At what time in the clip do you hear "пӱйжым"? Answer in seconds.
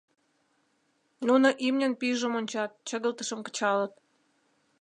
1.99-2.33